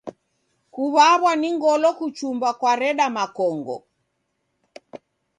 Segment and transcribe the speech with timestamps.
[0.73, 3.77] Kuw'aw'a ni ngolo kuchumba kwareda makongo.